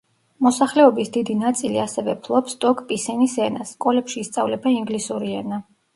[0.45, 5.63] მოსახლეობის დიდი ნაწილი ასევე ფლობს ტოკ-პისინის ენას; სკოლებში ისწავლება ინგლისური ენა.